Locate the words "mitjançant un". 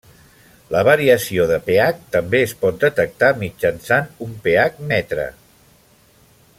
3.43-4.33